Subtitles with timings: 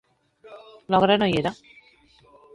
[0.95, 1.53] L'ogre no hi era.